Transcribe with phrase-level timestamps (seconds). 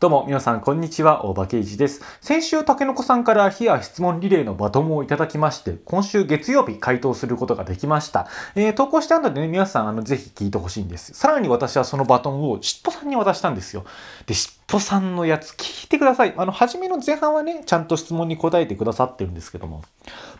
[0.00, 1.26] どうも、皆さん、こんにちは。
[1.26, 2.04] 大場圭司です。
[2.20, 8.28] 先週、竹の子さんから火や質問リレーのバトンをいただきまして、今週月曜日回答することができました。
[8.54, 11.14] えー、投稿した後でね、皆さん、あの、ぜひ聞いてほしいんです。
[11.14, 13.84] さらに私はそのバトンをしっぽさんに渡したんですよ。
[14.26, 16.34] で、しっぽさんのやつ聞いてください。
[16.36, 19.82] あの、初めの前半はね、ちゃんと質問に答えてくださってるんですけども、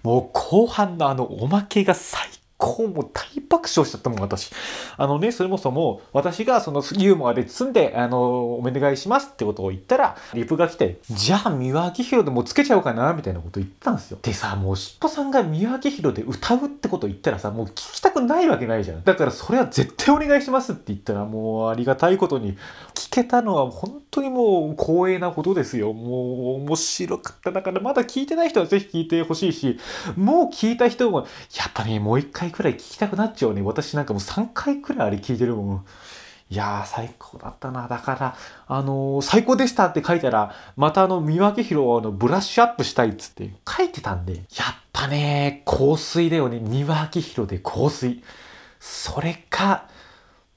[0.04, 2.28] もう後半のあの、おまけが最
[2.58, 4.50] 構もう大爆笑しちゃったもん、私。
[4.96, 8.20] あのね、それもそも、私がそのユーモアで包んで、あの、
[8.56, 14.18] お願いしますってことを言ったら、リプが来て、じゃあ、三輪明宏でもつけちゃおうかな、みたいなこと言ったんですよ。
[14.20, 19.04] でさ、もう、しっぽさんが三輪明宏で歌うってこと言ったらさ、もう聞きたくないわけないじゃん。
[19.04, 22.58] だから、それは絶対お願いしますって言ったら、もう、ありがたいことに、
[22.94, 25.92] 聞けたのは本当にもう、光栄なことですよ。
[25.92, 27.52] もう、面白かった。
[27.52, 29.78] だから、まだ聞いてない人はぜひ聞いてほしいし、
[30.16, 33.62] もう聞いた人も、やっぱね、もう一回くらい聞きたくなっちゃうね。
[33.62, 35.84] 私なんかもう3回くらいあれ聞いてるもん。
[36.50, 37.88] いやー、最高だったな。
[37.88, 38.36] だから、
[38.66, 44.44] あのー、最高でしたって書いたら、またあの、三輪明宏をあの、ブラッシュアップしたいっつって書いてたんで、やっ
[44.92, 46.58] ぱね、香水だよね。
[46.60, 48.22] 三輪明宏で香水。
[48.80, 49.88] それか、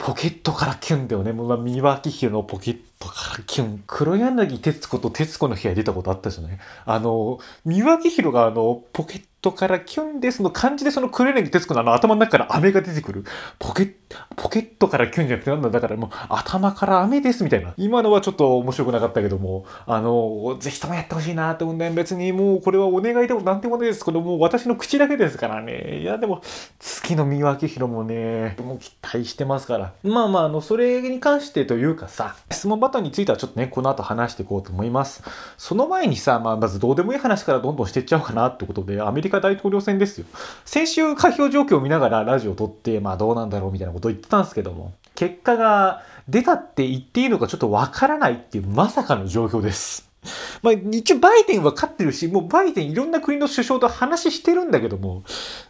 [0.03, 1.31] ポケットからキュンだよね。
[1.31, 3.83] もう、三輪明宏のポケットからキュン。
[3.85, 6.57] 黒柳徹子と徹子の部屋出たことあったじゃない？
[6.85, 13.25] あの、三輪明宏があの、ポケットからキュンですの感じでその黒柳徹子のあの頭の中から飴が出てくる。
[13.59, 13.94] ポケッ、
[14.35, 17.73] ポケットからキュンじゃなくてなんだだからもう頭から飴ですみたいな。
[17.77, 21.93] 今のはちょっと面白くなかったけども、あの、ぜひともやってほしいなって思うんだよ。
[21.93, 25.99] 別にもうこれはお願いでもなんてもないですけどもう、私の口だけですからね。
[26.01, 26.41] いやでも、
[26.79, 29.93] 月の三輪明宏もね、もう期待してますから。
[30.03, 35.23] まあまあ、あの、それに関してというかさ、質問バトンについてはちょっとね、この後話していこうと思います。
[35.57, 40.25] その前にさ、まあまずどうでもいい話からどんどんしていっちゃおうかなってことで、アメリカカ大統領選ですよ。
[40.65, 50.09] 先週開票状況を見ながらラジオを撮って、まあどうなんだろうみたいなことを言ってたんですけども、結果が出たって言っていいのかちょっとわからないっていうまさかの状況です。
[50.61, 55.23] まあ一応バイデンは勝ってるし、もうバイデンいろんな国の首相と話してるんだけども、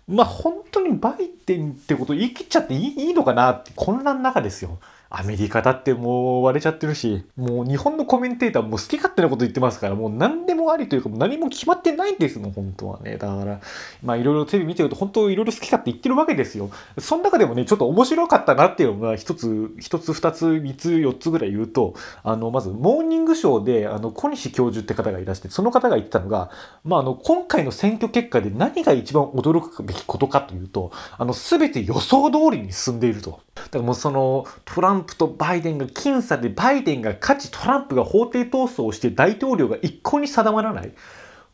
[0.08, 4.80] まあ本当にバイデンってこと言い切っちゃっていいのかなって混乱の中ですよ。
[5.14, 13.18] アメリカだってもう割れちゃってるし、もう日本のコメンテーターも好き勝手なこと言ってますから、もう何でもありというか、何も決まってないんですもん、本当はね。
[13.18, 13.60] だから、
[14.02, 16.70] まあいろいろテレビ見てると、本当いろいろ好き勝手言ってるわけですよ。
[16.98, 21.94] その中でもね、ちょっと面白かったなっていうのが、一つ、一つ、二つ、三つ、四つぐらい言うと、
[22.24, 26.52] あの、まず、モーニングショーで、あの、小西教授って方がいらして、その方が言ってたのが、
[26.86, 33.42] まああの、今回の選挙結果で何が一番驚くべきことかというと、あの、すべて予想通りに進んでいると。
[33.56, 40.92] だからもうそのトランプとバイデンが僅差でバイデンが勝ちトランプが法廷闘争をして大統領が一向に定まらない。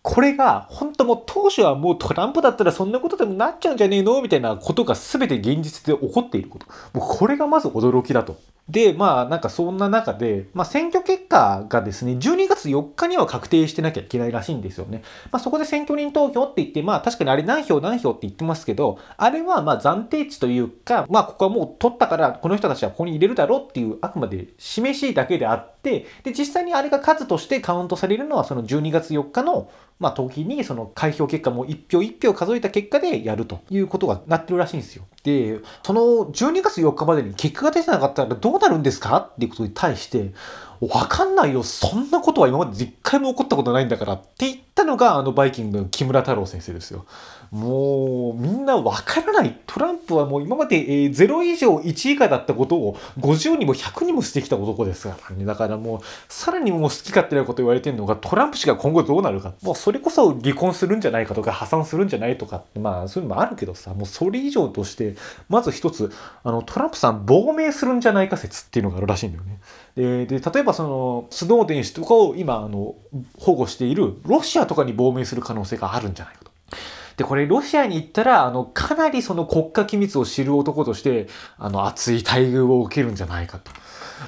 [0.02, 4.22] これが本当もう当初はもうトランプだったらそんなことでもなっちゃうんじゃねえの？
[4.22, 6.66] みたいなことが全て現実で起こっていること。
[6.98, 8.38] もうこれがまず驚きだと。
[8.70, 15.04] で、まあなんかそんな中で、まあ選挙結果がですね、12月4日には確定してなきゃいけないらしいんですよね。
[15.32, 35.06] まあそこで選挙人投票って言って、まあ確かにあれ何票何票って言ってますけど、あれはま暫定値というか、まあここはもう取ったからこの人たちはここに入れるだろうっていうあくまで示しだけであって、で実際にあれが数としてカウントされるのはその12月4日のまあ、時にその開票結果も1票1票数えた結果でやるということがなってるらしいんですよ。
[35.24, 39.18] で、その12月4日までに結果が出てなかったらどうなるんですか？
[39.18, 40.34] っていうことに対して、
[40.80, 41.64] わかんないよ。
[41.64, 47.06] そんなことは今まで一回も起こったことないんだからって言ったのが、あのバイキングの木村太郎先生ですよ。
[47.52, 49.60] もう、みんなわからない。
[49.66, 55.46] トランプはもう今まで、え、0以上1以下だったことを50にも100にもしてきた男ですからね。
[55.46, 59.54] だからもう、さらにもう好き勝手なこと言われてるのが、トランプ氏が今後どうなるか。
[59.62, 65.16] もうそれこそ離婚するんじゃないかとか、破産するんじゃないとか、まあそういうのもあるけどさ、もうそれ以上として、
[65.48, 66.12] まず一つ、
[66.44, 69.60] あの、トランプさん亡命するんじゃないか説っていうのがあるらしいんだよね。
[69.96, 72.96] で、で例えばその、スノーデン氏とかを今、あの、
[73.40, 76.52] 保護しているロシアとかに亡命する可能性があるんじゃないかと。
[77.18, 83.72] で、これロシアに行ったら、あの、かなりその国家機密を知る男として、あの、熱い待遇を受けるんじゃないかと。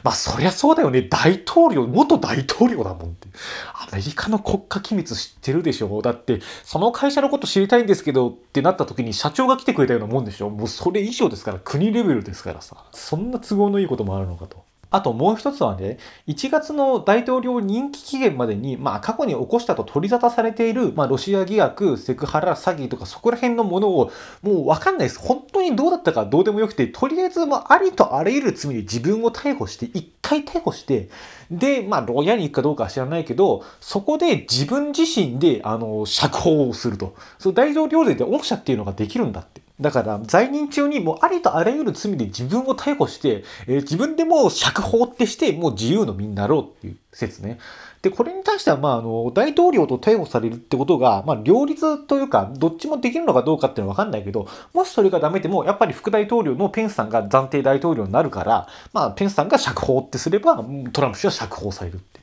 [0.03, 1.01] まあ、そりゃそうだよね。
[1.01, 3.27] 大統領、元大統領だもんって。
[3.73, 6.01] アメリカの国家機密知ってるでしょ？
[6.03, 10.51] だって、その会社のこと知りたいんですけどってなった時に社長が来てくれたようなもんでしょ？
[10.51, 12.85] もうそれ以上ですから、国レベルですからさ。
[12.91, 14.63] そんな都合のいいこともあるのかと。
[14.91, 25.19] あともう一つはね、1月の大統領任期期限までに、まあ過去に起こしたと取り沙汰されている、まあロシア疑惑、セクハラ、詐欺とかそこら辺のものを、もうわかんないです。
[25.19, 31.09] 本当にどうだったかどうでもよくて、とりあえず、まあありとあらゆる罪で自分を逮捕して、一回逮捕して、
[31.51, 37.13] で、まあ牢屋に行くかどうかは知らないけど、そこで自分自身で、あの、釈放をすると。
[37.37, 39.61] その大統領令で恩赦っていうのができるんだって。
[39.79, 47.59] だから在任中にもうありとあらゆる罪で自分を逮捕して、えー、自分でもう釈放ってしてもう自由の身になろうっていう説ね。
[48.01, 62.21] で、これに対しては、まあ、あの、大統領と逮捕されるってことが、まあ、両立というか、どっちもできるのかどうかっていうのはわかんないけど、もしそれがダメでも、やっぱり副大統領のペンスさんが暫定大統領になるから、まあ、ペンスさんが釈放ってすれば、トランプ氏は釈放されるって。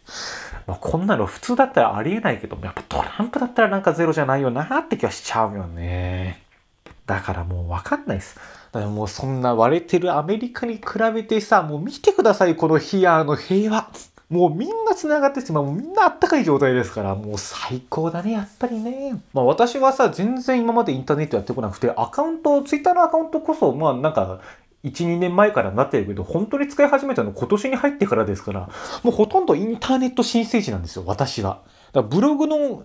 [0.66, 6.45] まあ、こんなの普通だったらありえないけど、やっぱトランプだったらなんかゼロじゃないよなって気はしちゃうよね。
[7.06, 8.36] だからもうわかんないです。
[8.72, 10.82] だからもうそんな割れてるアメリカに比
[11.14, 13.88] べてさ、もう見てください、このヒアの平和。
[14.28, 19.22] もうみんな繋がってて、ま、うみんなあったかい状態ですから、もう最高だね、やっぱりね。
[19.32, 24.40] まあ私はさ、全然今までインターネットやってこなくて、アカウント、ツイッターのアカウントこそ、まあなんか、
[24.82, 28.68] 1、2年前からなってるけど、本当に使い始めたの今年に入ってからですから、
[29.04, 31.60] もうほとんどインターネット申請時なんですよ、私は。
[31.92, 32.84] だからブログの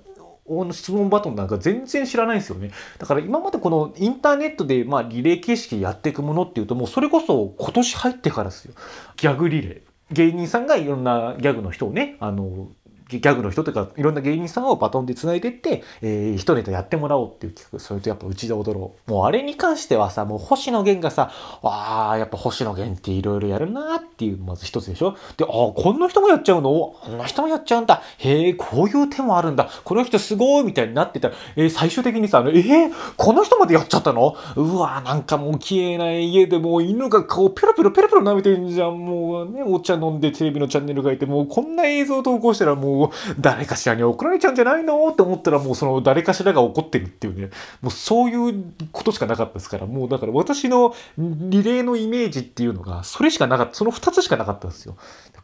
[0.72, 2.72] 質問バトンなんか全然知らないんですよね。
[2.98, 8.74] だから今までこのインターネットでまあリレー形式でやっていくものっていうともうそれこそ今年入ってからですよ。
[9.18, 9.82] ギャグリレー。
[10.12, 12.70] 芸人さんがいろんなギャグの人をね、あの、
[13.20, 17.80] ギャグの人とかいろんな芸人さんをバトンで繋いでって、えー、一ネタやってもらおうっていう企画。
[17.80, 19.12] それとやっぱうちで踊ろう。
[19.12, 21.32] もうあれに関してはさ、もう星野源がさ、
[21.62, 25.16] ああ、やっぱ星野源っていろいろやるなっていう、まず一つでしょ。
[25.38, 26.96] で、ああ、こんな人もやっちゃうの？
[27.04, 28.02] あんな人もやっちゃうんだ。
[28.18, 29.70] へえ、こういう手もあるんだ。
[29.84, 34.36] この人すごいみたいになってたら、えー、最終的にさ、あの、えー、この人までやっちゃったの？
[34.56, 38.98] うわなんかもう消えない家でもう犬が顔ペロペロペロペロ舐めてんじゃん。
[39.06, 43.01] もうね、お茶飲んでテレビのチャンネルがいて、もうこんな映像投稿したらもう
[43.40, 45.08] 誰かしらに怒られちゃうんじゃないの？
[45.10, 47.50] って思ったらもうその誰かしらが怒ってるっていうね、
[47.82, 54.98] もうそういうことしかなかったですから、もうだから私のリレーのイメージっていうのが、それしかなかった、その2つしかなかったんですよ。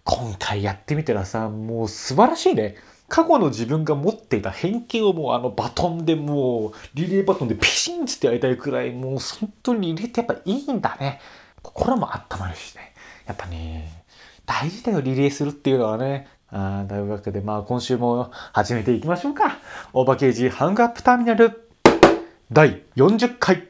[0.03, 2.75] 今回やってみたらさ、もう素晴らしいね。
[3.09, 11.21] 過去の自分が持っていた偏見をもうあのバトンでもうリレーバトンでピシンつってやりたいくらいもう本当にリレーってやっぱいいんだね。
[11.61, 12.93] 心も温まるしね。
[13.25, 14.03] やっぱね、
[14.45, 16.27] 大事だよリレーするっていうのはね。
[16.49, 19.57] あというわけで、まあ今週も始めていきましょうか。
[19.93, 21.69] オーバーケージハングアップターミナル
[22.51, 23.67] 第40回。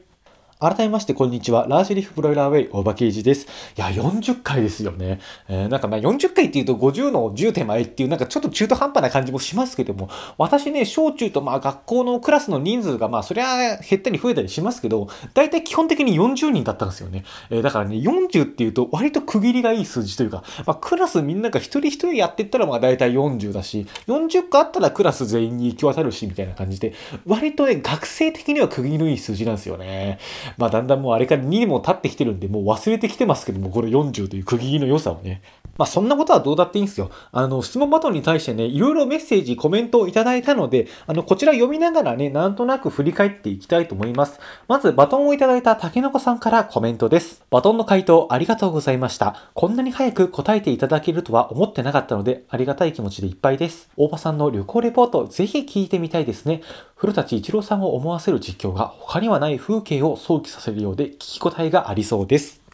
[0.59, 1.67] 改めまして、こんにちは。
[1.69, 3.45] ラージリフブロイラーウェイ、大場刑事です。
[3.77, 5.19] いや、40回ですよね。
[5.47, 10.09] えー、なんかまあ40回っていうと50の10手前っていうなんかちょっと中途半端な感じもしますけども、
[10.39, 17.23] 私ね、小中とまあ学校のクラスの人数がまあそりゃ減ったり増えたりしますけど、大体基本的に40人だったんですよね。
[17.51, 26.95] えー、だからね、40っていうと割と区切りがいい数字というか、まあクラスみんなが一人一人やってったらまあ大体40だし、40個あったらクラス全員に行き渡るし、みたいな感じで、
[27.27, 30.17] 割とね、学生的には区切りのいい数字なんですよね。
[30.57, 35.41] まあだんだんもうあれから2にも経ってきてるんで、もう忘れてきてますけども、この40という区切りの良さをね。
[35.77, 37.11] まあそんなことはどうだっていいんですよ。
[37.31, 44.39] あの、質問バトンに対してね、いろいろメッセージ、コメントをいただいたので、あの、こちら読みながらね、なんとなく振り返っていきたいと思います。
[44.67, 47.43] まず、バトンをいただいた竹の子さんからコメントです。
[47.49, 49.51] バトンの回答ありがとうございました。
[49.53, 53.89] こんなに早く答えていただけるとは思ってなかったので、ありがたい気持ちでいっぱいです。
[53.97, 56.61] 大場さんの旅行レポート、ぜひ聞いてみたいですね。
[56.95, 62.66] 古舘一郎さんを思わせる実況が他にはない風景を想起させるようで聞き応えがありそうです。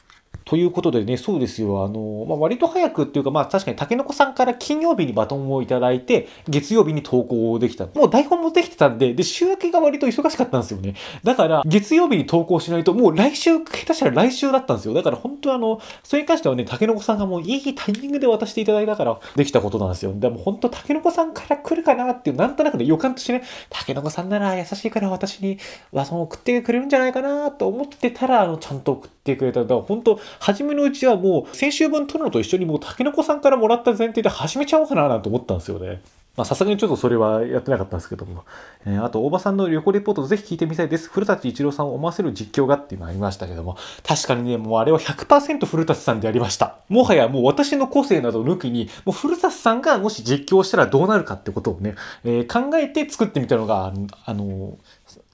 [0.45, 1.85] ということでね、そうですよ。
[1.85, 7.85] あの、まあ、割と早くっていうか、まあ確かに竹の子さんから金曜日にバトンをいただいて、月曜日に投稿できた。
[7.85, 10.95] もう台本もできてたんで、で、週明けが割と忙しかったんですよね。
[11.24, 14.94] だから、月曜日に投稿しないと、もう来週、下手したら来週だったんですよ。
[14.94, 20.13] だから本当あの、それに関してはね、竹の子さんがもういいタイミングで渡していただいたから、できたことなんですよ。
[20.13, 25.57] でも本当竹の子さんから来るかなっていう、なんとなくね、予感としてね、竹の子さんなら優しいから私に、
[25.93, 29.62] バトン送ってくれるんじゃないかなと思ってたら、あの、ちゃんと送ってくれた。
[29.62, 36.01] だから本当初めのうちはもう、先週分撮るのと一緒にもう、タケノコさんからもらった前提で始めちゃおうかななんて思ったんですよね。
[36.36, 38.44] まあ、さすがにちょっとそれはやってなかったんですけども。
[38.86, 41.08] えー、あと、大場さんの旅行レポートぜひ聞いてみたいです。
[41.08, 43.77] 古舘一郎さんを思わせる実況がっていうのありましたけども。
[44.03, 46.77] 確かにね、もうあれは100%古舘さんでありました。
[46.89, 53.94] もはやもう私の個性など抜きに、もう古舘さんがもし実況したらどうなるかってことをね、えー、考えて作ってみたのが、
[54.25, 54.80] あの、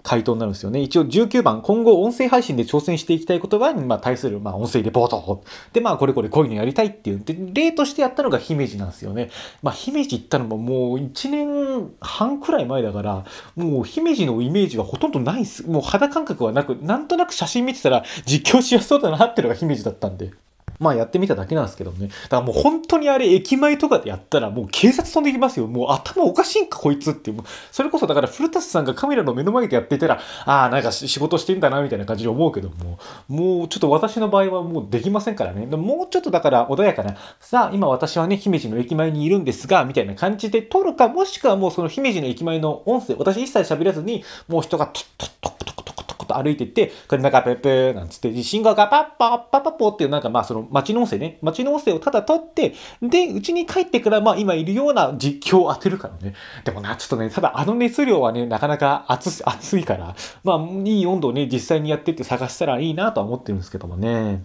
[0.03, 0.81] 回答になるんですよね。
[0.81, 5.43] 一応19番、今後音声配信で挑戦していきたい言葉にま対するまあ音声レポート。
[5.73, 7.21] で、まあこれこれこういうのやりたいっていう。
[7.23, 9.29] で、例としてやったのが姫路なんですよね。
[9.61, 13.25] まあ姫路行ったのももう1年半くらい前だから、
[13.55, 15.67] もう姫路のイメージはほとんどないっす。
[15.69, 20.31] もう肌感覚はなく、なんとなく写真見てたら実況しやすそうだなっていうのが姫路だったんで。
[20.79, 22.07] まあやってみただけなんですけどね。
[22.07, 25.67] だからもう本当にあれ駅前とかでやったらもう警察飛んできますよ。
[25.67, 27.41] もう頭おかしいんかこいつっていう。
[27.71, 35.65] それこそだから古舘さんがカメラの目の前でやっていたら、ああ、なんか仕事してんだなみたいな感じで思うけども、もうちょっと私の場合はもうできませんからね。
[35.65, 45.98] もうちょっとだから穏やかな、さあ今私はね、姫路の駅前にいるんですが、みたいな感じで撮るか、もしくはもうその姫路の駅前の音声、私一切喋らずに、もう人がトットットットットットッ
[46.29, 56.35] と歩いてって、車がペッペーなんつって、信号がパッパッパッパッポっていうなんかまあその街の音声ね、街の音声をただ撮って、で、うちに帰ってからまあ今いるような実況を当てるからね。
[56.63, 64.43] でもな、ちょっとね、ただあの熱量はね、なかなか熱熱いから、まあいい温度をね、実際にやってって探したらいいなとは思ってるんですけどもね。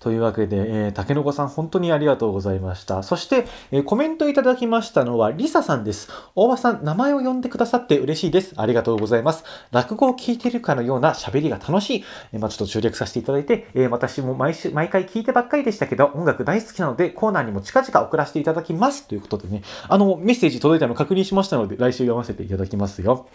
[0.00, 3.02] というわけで、えー、竹の子さん本当にありがとうございました。
[3.02, 6.08] そして、えー、コメントいただきましたのは、リサさんです。
[6.34, 8.54] 大場さん、名前を呼んでくださって嬉しいです。
[8.56, 9.44] ありがとうございます。
[9.72, 12.04] 落語を聞いてるかのような喋りが楽しい。
[12.32, 19.06] えー、まあ、ちょっと注略させていただいて、え私も毎週、毎回聞いてばっかりでしたけど、音楽大好きなので、コーナーにも近々送らせていただきます。
[19.06, 23.26] ということでね、あの、メッセージ届いたの確認しましたので、来週読ませていただきますよ。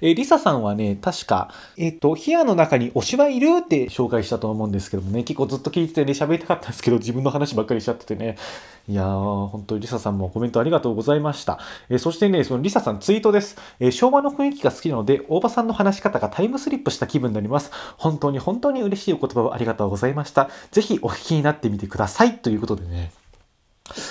[0.00, 8.36] えー、リサさんはね、確か、えっ、ー、と、ヒアの中に推しはいるって紹介したと思うんですけどもね、結構ずっと聞いててね、喋りたかったんですけど、自分の話ばっかりしちゃっててね。
[8.88, 11.58] いやー、本当にリサさんもコメントありがとうございました。
[11.88, 13.56] えー、そしてね、そのリサさんツイートです。
[13.80, 17.70] え昭和の雰囲気が好きなので、大場さんの話し方がタイムスリップした気分になります。
[17.96, 20.50] 本当に本当に嬉しいお言葉をありがとうございました。
[20.70, 22.38] ぜひお聞きになってみてください。
[22.38, 23.10] ということでね。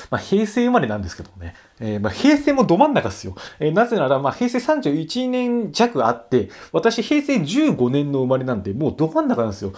[0.10, 3.36] まあ、平成生まれなんですけどね、えー、まあ、平成もど真ん中っすよ。
[3.60, 9.74] えー、なぜなら、まあ、平成31年弱あって、私平成15年の生まれなんで、もうど真ん中なんですよ。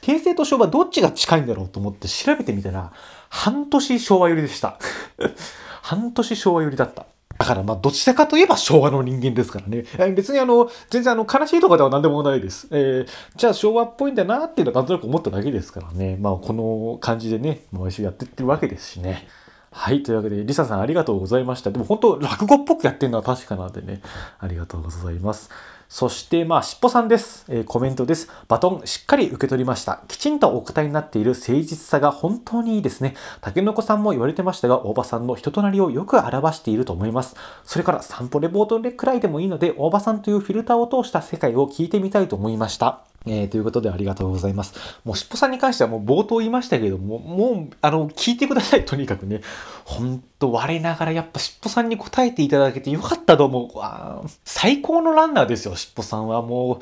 [0.00, 2.92] 平成と昭和どっちが近いんだろうと思って調べてみたら、
[3.28, 4.78] 半年昭和寄りでした。
[5.82, 7.06] 半年昭和寄りだった。
[7.42, 9.84] だからまあどちらかといえば昭和の人間ですからね。
[10.14, 12.68] 別にあの、全然あの悲しいとかでは何でもないです。
[12.70, 16.16] えー、じゃあ昭和っぽいんだなっていうのはなんとなく思っただけですからね。
[16.20, 19.26] まあこの感じでね、毎週やってってるわけですしね。
[19.72, 20.04] はい。
[20.04, 21.72] というわけで、リサさんありがとうございました。
[21.72, 24.02] でも本当、落語っぽくやってるのは確かなんでね、
[24.38, 25.50] ありがとうございます。
[25.92, 27.44] そして、まあ、しっぽさんです。
[27.50, 28.30] えー、コメントです。
[28.48, 30.00] バトンしっかり受け取りました。
[30.08, 33.14] きちんとお答えになっている誠実さが本当にいいですね。
[33.42, 37.36] 竹の子さんも言われてましたが、大場さんの人となりをよく表していると思います。
[37.64, 43.11] それから散歩レポートくらいでもいいので、大場さんというフィルターを通した世界を聞いてみたいと思いました。
[43.26, 44.74] えー、ということでありがとうございます。
[45.04, 49.40] もうしっぽさんに関してはもう冒頭言いましたけども、もう、あの、聞いてください、 とにかくね。
[49.84, 53.78] ほんと、我ながらやっぱしっぽさんに答えていただけてよかったと思う。
[53.78, 56.42] わ最高のランナーですよ、しっぽさんは。
[56.42, 56.78] もう、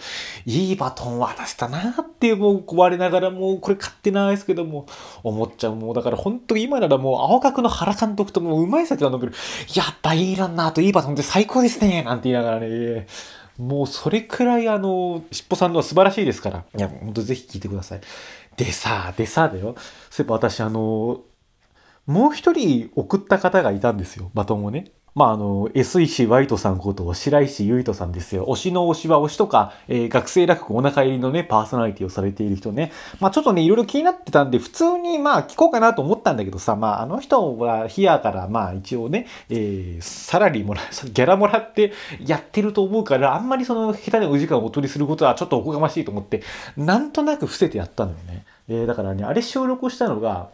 [0.47, 4.87] いいバトン渡したなっていう、もう、我ながらもう、これ勝手ないですけども、
[5.23, 5.75] 思っちゃう。
[5.77, 9.33] もう、だから本当今ならもう、青学の原監督ともう、うまい酒が飲める。
[9.75, 13.07] やっぱいいランナーといいバトンって最高ですねなんて言いながらね。
[13.61, 16.65] もうそれくらいあの、しっぽさんのは素晴らしいですから。
[16.77, 18.01] いや、ほんとぜひ聞いてください。
[18.57, 19.75] でさあ、でさあだよ。
[20.11, 21.21] そういえば私あの、
[22.07, 24.91] もう一人送った方がいたんですよ、バトンをね。
[25.15, 28.47] まあ、あの、S 石ワイトさんこと白石ゆいとさんですよ。
[28.47, 32.93] 推しの推しは推しとか、えー、学生落語お腹入りのね、パーソナリティをされている人ね。
[33.19, 41.93] まあ、ちょっとね、いろいろ気になってたんで、普通にまあ、聞こうかなと思ったんだけどさ、まあ、あの人はヒアからまあ、一応ね、えー、サラリーもら、 ギャラもらって
[42.25, 46.43] やってると思うから、あんまりその、下手なお時間をお取りすることはちょっとおこがましいと思って、
[46.77, 48.45] なんとなく伏せてやったのよね。
[48.69, 50.49] えー、だからね、あれ収録したのが、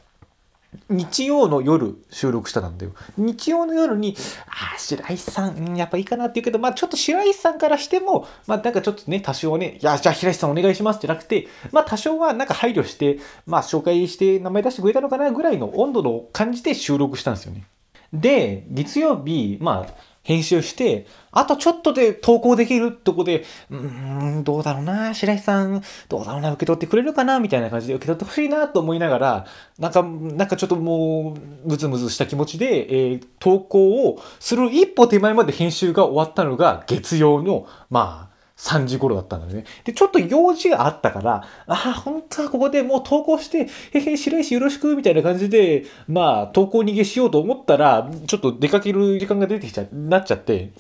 [0.88, 2.92] 日曜の夜収録したんだよ。
[3.16, 17.64] 日曜の夜に、ああ、白石さん、うん、やっぱいいかなって言うけど、まあちょっと白石さんからしても、まあなんかちょっとね、多少ね、いや、じゃあ白石さんお願いしますじゃなくて、まあ多少はなんか配慮して、まあ紹介して名前出してくれたのかなぐらいの温度の感じで収録したんですよね。
[18.12, 19.94] で、月曜日、まあ、
[20.26, 29.46] 編集して、あとちょっとで投稿できるとこで、うーん、どうだろうな、白石さん、どうだろうな、受け取ってくれるかな、みたいな感じで受け取ってほしいなと思いながら、
[29.78, 39.64] なんか、なんかちょっともう、ムズムズした気持ちで、えー、投稿をする一歩手前まで編集が終わったのが月曜の、まあ、3時頃だったんだよね。
[39.84, 50.72] で、ちょっと用事があったから、ああ、本当はここでもう投稿して、へへ、白石よろしく、みたいな感じで、まあ、投稿逃げしようと思ったら、ちょっと出かける時間が出てきちゃ、なっちゃって、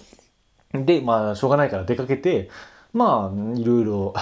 [0.72, 2.50] で、まあ、しょうがないから出かけて、
[2.94, 4.14] まあ、いろいろ、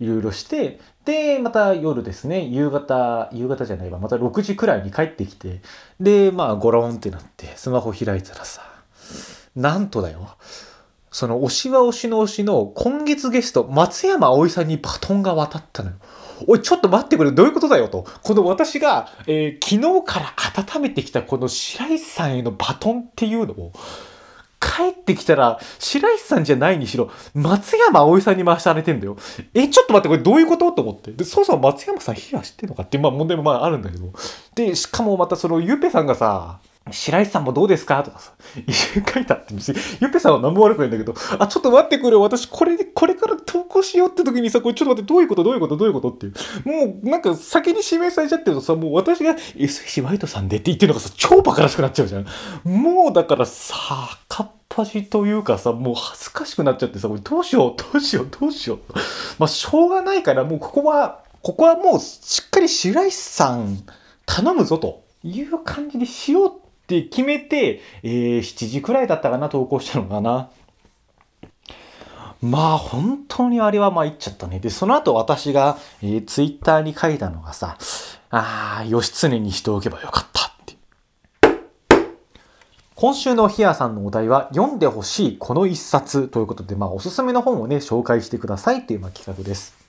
[0.00, 5.60] いろいろして、で、また夜ですね、夕方、夕方じゃないわ、また6時くらいに帰ってきて、
[6.00, 8.62] で、まあ、ゴロンってなって、スマホ開いたらさ、
[9.54, 10.36] なんとだよ、
[11.18, 15.96] その推しは推しの推しの今月ゲスト、松山葵さんにバトンが渡ったのよ。
[16.46, 18.06] おい、ちょっと待ってくれ、どういうことだよと。
[18.22, 20.32] この私が、えー、昨日から
[20.76, 23.72] 温めてきたこの白石さんへのバトンっていうのを、
[24.60, 29.16] 帰ってきたら、白石さんじゃないにしろ、松山葵さんに回してあげてんだよ。
[29.54, 31.10] え、ちょっと待って、これどういうことと思って。
[31.10, 34.12] で、そもそも松山さん火は知ってんのかって、まあ問題もまああるんだけど。
[34.54, 36.60] で、しかもまたそのゆうぺさんがさ、
[36.92, 38.02] 白石さんもどうですか？
[38.02, 38.32] とかさ、
[39.14, 45.44] 書いたってあってゆっぺさんは何も悪くないんだけど、あ、ちょっと待ってくれ、私これで、これから投稿しようって時にさ、これちょっと待って、どういうこと？
[45.44, 45.76] どういうこと？
[45.76, 46.10] どういうこと？
[46.10, 46.32] っていう。
[46.64, 52.26] もう、なんか先に指名されちゃってるとさ、もう私が SH ワイトさんでって言ってるのがさ、超バカらしくなっちゃうじゃん。
[52.64, 53.74] もうだからさ、
[54.28, 58.80] かっぽ恥じというかさ、もう恥ずかしくなっちゃってさ、これどうしよう、どうしよう、どうしよう？
[59.38, 63.78] まあ、しょうがないから、もうここは、ここはもうしっかり白石さん
[64.26, 70.50] 頼むぞという感じでしようって決めて、えー、7時くらいだったかな、投稿したのかな。
[72.40, 74.60] まあ本当にあれは参っちゃったね。
[74.60, 77.76] で、その後私が、えー、ツイッターに書いたのがさ、
[78.30, 80.76] ああ、義経にしておけばよかったって。
[82.94, 89.87] 今週のヒアさんのお題は読んでほしいこの一冊ということで、まあおすすめの本をね、紹介してくださいっていうまあ企画です。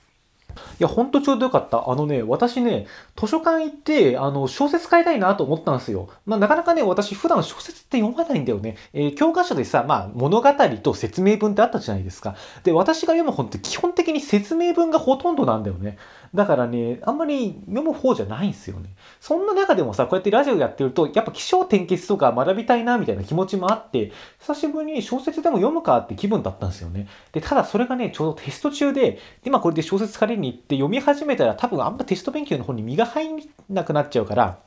[0.78, 1.90] いや、ほんとちょうどよかった。
[1.90, 2.86] あのね、私ね、
[3.16, 6.08] 図書館行って、あの、小説買いたいなと思ったんですよ。
[6.26, 8.76] まあ、なかなかね、私普段小説って読まないんだよね。
[8.92, 10.52] えー、教科書でさ、まあ、物語
[10.82, 12.34] と説明文ってあったじゃないですか。
[12.64, 15.98] で、私が読む本って基本的に説明文がほとんどなんだよね。
[16.34, 18.90] だからね、あんまり読む方じゃないんですよね。
[19.20, 27.08] そんな中でもさ、こうやってラジオやってると、やっぱ気象転結とか学びたいな、みたいな気持ちもあって、久しぶりに小説でも読むかって気分だったんですよね。
[27.32, 34.58] で、ただそれがね、ちょうどテスト中で、今これで小説借りに行って読み始めたら多分あんまテスト勉強の方に身が入んなくなっちゃうから、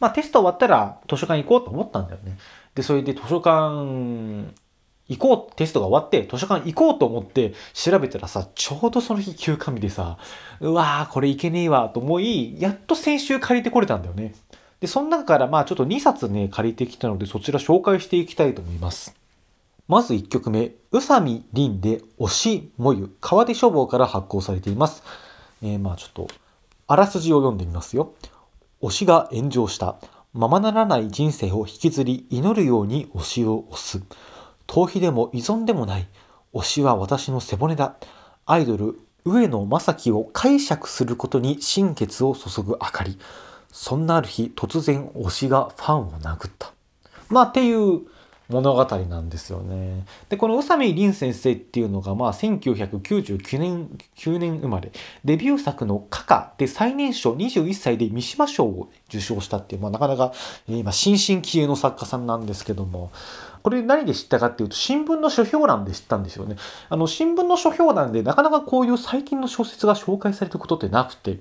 [0.00, 2.38] まあテスト終わったら図書館行こうと思ったんだよね。
[2.74, 4.54] で、それで図書館
[5.08, 10.18] 行こう、テストが終わって図書館行こうと思って調べたらさ、ちょうどその日休館日でさ、
[10.60, 14.34] うわーこれいけねえわと思い、やっと先週借りてこれたんだよね。
[14.80, 19.14] で、その中からまあちょっと2冊ね、借りてきたのでそちら紹介していきたいと思います。
[19.86, 25.02] まず1曲目、宇佐美凛で推しもゆ、川出書房から発行されています。
[25.62, 26.28] えー、まあちょっと、
[26.86, 28.14] あらすじを読んでみますよ。
[28.80, 29.96] 推しが炎上した。
[30.32, 34.02] ままならない人生を引きずり祈るように推しを推す。
[34.74, 36.08] 逃避でも依存でもない。
[36.52, 37.94] 推しは私の背骨だ。
[38.44, 43.16] アイドル、上野正樹を解釈することに心血を注ぐ明かり。
[43.70, 46.72] そんなある日、突然推しがファンを殴った。
[47.28, 48.00] まあ、っていう
[48.48, 50.06] 物語なんですよね。
[50.28, 54.90] で、この宇佐美凛先生っていうのが、まあ、1999年、9年生まれ、
[55.24, 60.32] デビュー作のカカで最年少21歳で三島賞を受賞したっていう、まあ、なかなか、
[60.66, 63.12] 今、新進気鋭の作家さんなんですけども、
[63.64, 66.56] これ何で知ったかっていうと、新聞の書評欄で知ったんですよね。
[66.90, 71.40] あの、新聞の書評欄でなかなかこういう最近の小説が紹介されることってなくて、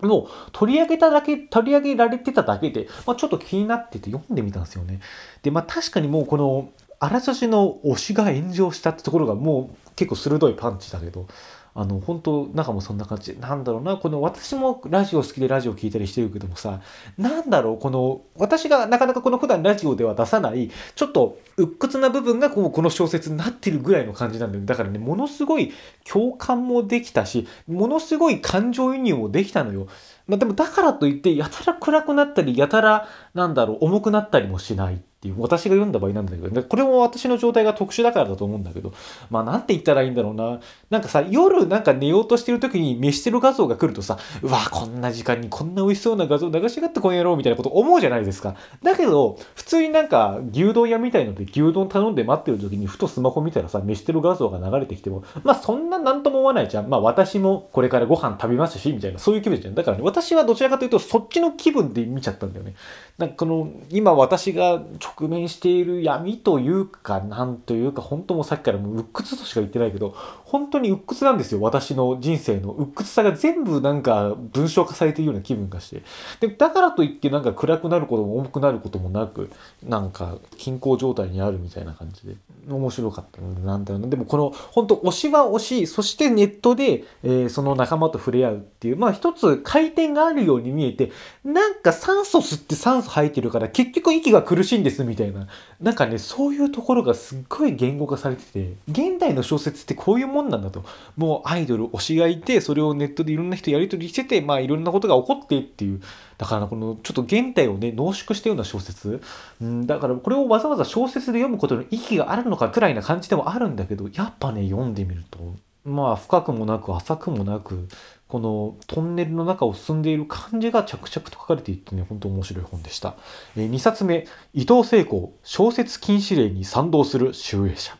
[0.00, 4.98] もう取り上げただけ、取り上げられてただけで、まあ、ちょっと気になってて読んでみたんですよね。
[5.42, 11.28] で、まあ確かにもうこの、あらすじの推しが炎上したってところがもう結構鋭いパンチだけど、
[11.76, 13.36] あの、本当中もそんな感じ。
[13.40, 16.80] なんだろうな、この私もラジオ好きでラジオ聞いたりしてるけどもさ、
[17.18, 24.64] なんだろう、この、私がなかなかこの普段ラジオでは出さない、ちょっと鬱屈な部分がこうこの小説になってるぐらいの感じなんだよ。
[24.64, 25.72] だからね、ものすごい
[26.04, 29.88] 共感もできたし、ものすごい感情移入もできたのよ。
[30.28, 35.02] まあ、でもだからといって、やたら暗くなったり、やたら、なんだろう、重くなったりもしない。
[35.24, 38.92] ていう私が読んだ場合なんだけど、これも私の状態が特殊だからだと思うんだけど、
[39.30, 40.60] まあなんて言ったらいいんだろうな。
[40.90, 48.54] なんかさ、夜なんか寝ようとしてる時に飯してる画像が来るとさ、うわ、こんな時間にこんな美味しそうな画像流しがってこんやろうみたいなこと思うじゃないですか。
[48.82, 56.90] だけど、普通になんか牛丼屋みたいので牛丼頼んで待ってる時にふとスマホ見たらさ、飯してる画像が流れてきても、まあそんななんとも思わないじゃん。
[56.90, 59.74] まあ私もこれからご飯食べますし、みたいな、そういう気分じゃん。
[59.74, 62.74] だからね、私はどちらかというとそっちの気分で見ちゃったんだよね。
[63.16, 70.14] なんかこの、今私が直面しているる闇というか、なんというか、本当もさっきからもう鬱屈としか言ってないけど、
[70.54, 71.60] 本当に鬱屈なんですよ。
[71.60, 76.04] 私の人生の鬱屈さが全部なんか文章化されているような気分がして。
[76.38, 79.50] で、だからといってなんか暗くなることも重くなることもなく、
[79.82, 82.36] なんか均衡状態にあるみたいな感じで、
[82.68, 84.06] 面白かったので、なんだろうな。
[84.06, 91.10] でもこの、本当推しは推し、そしてネットで、えー、その仲間と触れ合うっていう、まあ一つ回転があるように見えて、
[91.44, 95.48] なんか酸素吸って酸素吐いてるから結局息が苦しいんですみたいな。
[95.80, 100.84] なんかね、そういうところがすっごい言語化されてて、現代の小説ってこういうもんなんだと。
[101.16, 106.00] もうアイドル、推しがいて、それをネットでいろんな人やり取りしてて、まあいろんなことが起こってっていう。
[106.38, 109.22] だからこのちょっと現代をね、濃縮したような小説。
[109.60, 115.38] うん、だからこれをわざわざ小説で読むことの意義があるのかくらいな感じでもあるんだけど、やっぱね、読んでみると、
[115.84, 117.88] まあ深くもなく浅くもなく、
[118.28, 123.14] このトンネルの中を進んでいる感じが着々と書かれていってね、本当面白い本でした。
[123.56, 127.96] えー、2冊目、伊藤聖子、小説禁止令に賛同する集英社。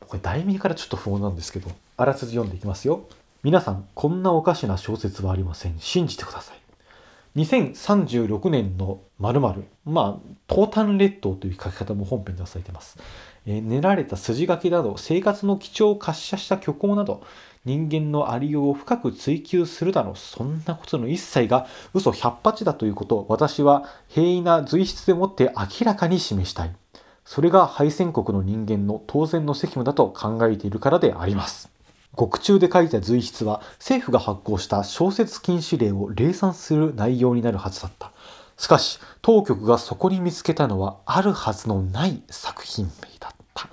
[0.00, 3.08] これ題名からちょっと不穏なんですけど、あらすじ読んでいきますよ。
[3.42, 5.80] 皆さん、こんなおかしな小説はありません。
[5.80, 6.58] 信じてください。
[7.36, 9.64] 2036年の〇〇。
[9.84, 12.98] まあ、東端列島という書き方も本編ではされています。
[13.46, 17.24] えー、練られた筋書きなど、生活の基調を滑車した虚構など、
[17.64, 20.16] 人間のありようを深く追求するだろう。
[20.16, 26.76] そんなことの一切が嘘百発だということを私は平易な随筆でもって明らかに示したい。
[27.24, 31.76] それが敗戦国の人間の当然の責務だと考えているからであります。
[32.14, 38.12] 獄中で書いた随筆は政府が発行した小説禁止令を礼賛する内容になるはずだった。
[38.56, 42.90] しかし、当局がそこに見つけたのはあるはずのない作品名
[43.20, 43.68] だった。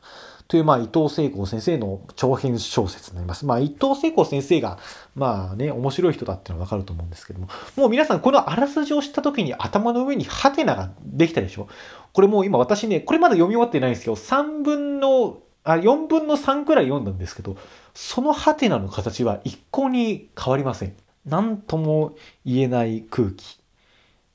[0.48, 3.48] という、まあ、伊藤聖子先生の長編小説になります。
[3.48, 4.78] まあ、伊藤聖子先生が、
[5.16, 11.68] まあね、面白い人だっていうのはわかると思うんですけども、もう皆さん、このあらすじを知った時に頭の上にハテナができたでしょ
[12.14, 17.58] これもう今私ね、これまだ読み終わってないんですけど、3分の、あ、4分の3くらい読んだんですけど、
[17.96, 20.94] そのハテナの形は一向に変わりません。
[21.26, 23.60] 何とも言えない空気。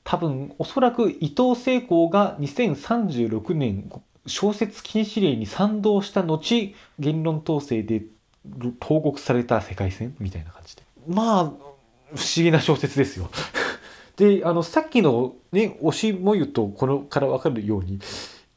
[0.03, 3.89] 多分、おそらく伊藤聖光が2036年
[4.25, 6.41] 小説禁止令に賛同した後、
[6.99, 8.03] 言論統制で
[8.79, 10.81] 投獄された世界線みたいな感じで。
[11.07, 11.51] まあ、不
[12.15, 13.29] 思議な小説ですよ。
[14.17, 17.99] で、あの、さっきのね、推しもゆとこのからわかるように、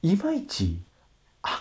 [0.03, 0.94] いまいちア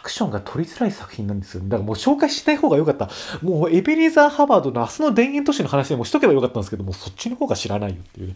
[0.04, 1.62] クションが取りづらい作品なんですよ。
[1.64, 3.10] だからもう紹介しない方が良かった。
[3.42, 8.36] もうエベレーザー・ハバードの明日の田園都市の話でもしとけばよかったんですけども、そっちの方が知らないよっていう、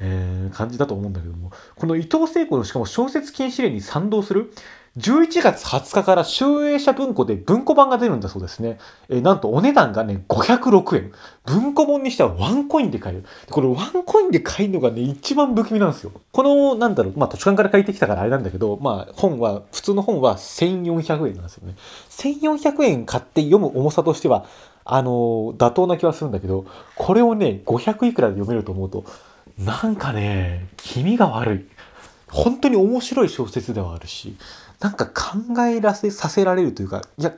[0.00, 4.52] えー、感じだと思うんだけども、この伊藤聖子のしかも小説禁止令に賛同する
[4.96, 8.78] 11月20日から集英社文庫で文庫版が出るんだそうですね。
[9.08, 11.12] えー、なんとお値段がね、506円。
[11.44, 13.24] 文庫本にしてはワンコインで買える。
[13.50, 16.12] これワンコインで買えるのがね、一番不気味なんですよ。
[16.30, 21.74] この、なんだろう、まあ図書館から借りてきたからあれなんだけど、まあ本は、普通の本は1400円なんですよね。
[22.10, 24.46] 1400円買って読む重さとしては、
[24.84, 29.04] あの、妥当な気はするんだけど、これをね、500いくらで読めると思うと、
[29.58, 31.73] なんかね、気味が悪い。
[32.34, 34.36] 本当に面白い小説ではあるし、
[34.80, 37.32] なんか考えらせさせられるというか、いや、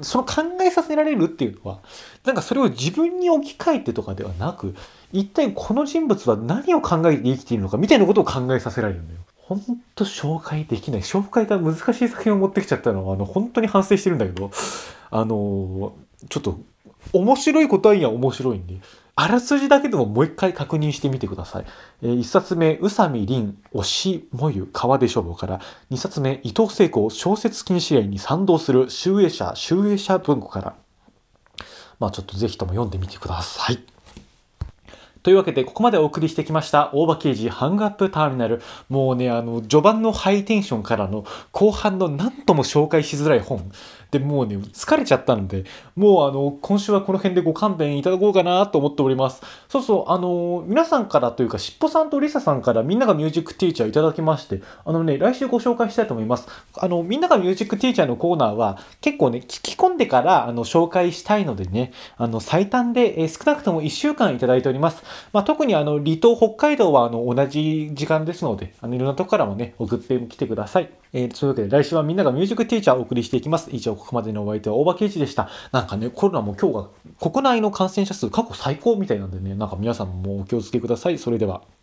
[0.00, 1.78] その考えさせられるっていうのは、
[2.24, 4.74] なんかそれを自分に置き換えてとかではなく、
[5.12, 9.20] 一体この人物は何を考えて生きているのかみたいなことを考えさせられるんだよ。
[9.36, 9.60] ほん
[9.94, 11.02] と紹介できない。
[11.02, 14.50] 紹介が難しい作品を持ってきちゃったのは、あの、本当に反省してるんだけど、
[15.10, 15.92] あの、
[16.28, 16.58] ちょっと、
[17.12, 18.80] 面白いことはいや面白いんで、
[19.14, 21.64] あらすじだけでももう一回確認してみてください。
[22.02, 30.74] えー、1冊目、宇佐美凛、推しもゆ、川出書房から、2冊目、伊藤聖子、小説禁止令に賛同する集英社、集英社文庫から、
[32.00, 33.84] まあちょっとぜひとも読んでみてください。
[35.22, 38.60] というわけで、ここまでお送りしてきました、大場刑事ハングアップターミナル。
[38.88, 43.70] もうね、あの、序盤のハイテンションからの後半の何とも紹介しづらい本。
[44.12, 45.64] で、もうね、疲れちゃったので、
[45.96, 49.40] もうあの、今週はこの辺でご勘弁いただこうかなと思っております。
[49.70, 56.46] そうそう、あの、皆さんからというか、しっぽさんとりささんからみんながミュージックティーチャーいただきまして、あのね、来週ご紹介したいと思います。
[56.76, 65.02] あの、みんながミュージックティーチャーのコーナーは、結構ね、聞き込んでから、あの、紹介したいのでね、あの、最短で、え、少なくとも1週間いただいております。
[65.32, 71.01] まあ、特にあの、離島北海道は、あの、同じ時間ですので、あの、いろんなとこからもね、送ってきてください。
[71.12, 73.68] えー、そういうわけで来週はみんながミュージックティーチャーをお送りしていきます。
[73.72, 75.48] 以上、ここまでのお相手は大場圭一でした。
[75.70, 81.18] なんかね、コロナも今日が国内の感染者数過去最高みたいなんでね、なんか皆さんもお気をつけください。
[81.18, 81.62] それでは。